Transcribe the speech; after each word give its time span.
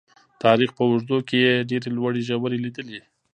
تاریخ 0.43 0.69
په 0.77 0.83
اوږدو 0.89 1.17
کې 1.27 1.37
یې 1.45 1.53
ډېرې 1.69 1.89
لوړې 1.97 2.21
ژورې 2.27 2.57
لیدلي. 2.65 3.01